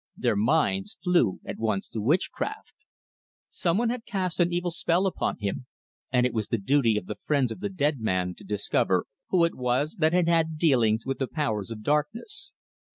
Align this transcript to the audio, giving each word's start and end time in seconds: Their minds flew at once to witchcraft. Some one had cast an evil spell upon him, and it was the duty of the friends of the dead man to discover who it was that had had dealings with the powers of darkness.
Their 0.17 0.35
minds 0.35 0.97
flew 1.03 1.39
at 1.45 1.59
once 1.59 1.87
to 1.89 2.01
witchcraft. 2.01 2.73
Some 3.51 3.77
one 3.77 3.89
had 3.91 4.03
cast 4.03 4.39
an 4.39 4.51
evil 4.51 4.71
spell 4.71 5.05
upon 5.05 5.37
him, 5.37 5.67
and 6.11 6.25
it 6.25 6.33
was 6.33 6.47
the 6.47 6.57
duty 6.57 6.97
of 6.97 7.05
the 7.05 7.17
friends 7.23 7.51
of 7.51 7.59
the 7.59 7.69
dead 7.69 7.99
man 7.99 8.33
to 8.39 8.43
discover 8.43 9.05
who 9.29 9.45
it 9.45 9.53
was 9.53 9.97
that 9.97 10.11
had 10.11 10.27
had 10.27 10.57
dealings 10.57 11.05
with 11.05 11.19
the 11.19 11.27
powers 11.27 11.69
of 11.69 11.83
darkness. 11.83 12.53